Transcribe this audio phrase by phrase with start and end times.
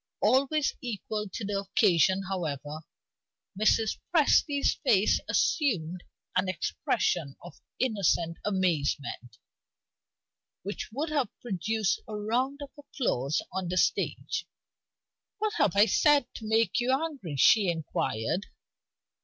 [0.19, 2.79] Always equal to the occasion, however,
[3.55, 3.99] Mrs.
[4.11, 6.03] Presty's face assumed
[6.35, 9.37] an expression of innocent amazement,
[10.63, 14.47] which would have produced a round of applause on the stage.
[15.37, 18.47] "What have I said to make you angry?" she inquired.